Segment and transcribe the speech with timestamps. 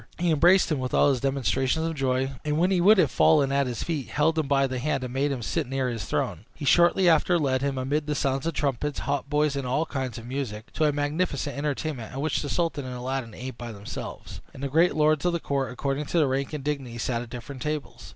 [0.17, 3.51] He embraced him with all the demonstrations of joy, and when he would have fallen
[3.51, 6.45] at his feet, held him by the hand, and made him sit near his throne.
[6.55, 10.25] He shortly after led him, amid the sounds of trumpets, hautboys, and all kinds of
[10.25, 14.63] music, to a magnificent entertainment, at which the sultan and Aladdin ate by themselves, and
[14.63, 17.61] the great lords of the court, according to their rank and dignity, sat at different
[17.61, 18.09] tables.